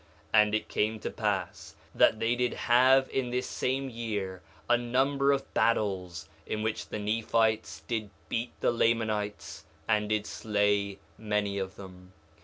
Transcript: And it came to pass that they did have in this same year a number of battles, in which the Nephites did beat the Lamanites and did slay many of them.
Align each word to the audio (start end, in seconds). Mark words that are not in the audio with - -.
And 0.33 0.55
it 0.55 0.67
came 0.67 0.99
to 1.01 1.11
pass 1.11 1.75
that 1.93 2.19
they 2.19 2.35
did 2.35 2.55
have 2.55 3.07
in 3.11 3.29
this 3.29 3.45
same 3.47 3.87
year 3.87 4.41
a 4.67 4.75
number 4.75 5.31
of 5.31 5.53
battles, 5.53 6.27
in 6.47 6.63
which 6.63 6.87
the 6.87 6.97
Nephites 6.97 7.83
did 7.87 8.09
beat 8.27 8.59
the 8.61 8.71
Lamanites 8.71 9.63
and 9.87 10.09
did 10.09 10.25
slay 10.25 10.97
many 11.19 11.59
of 11.59 11.75
them. 11.75 12.13